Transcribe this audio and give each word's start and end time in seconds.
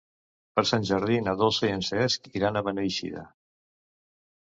Per 0.59 0.63
Sant 0.69 0.87
Jordi 0.91 1.19
na 1.27 1.35
Dolça 1.43 1.69
i 1.71 1.75
en 1.75 1.85
Cesc 1.91 2.33
iran 2.41 2.57
a 2.57 2.67
Beneixida. 2.73 3.31